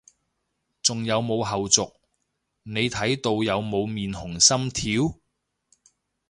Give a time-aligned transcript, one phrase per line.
[0.81, 1.93] 仲有冇後續，
[2.63, 5.19] 你睇到有冇面紅心跳？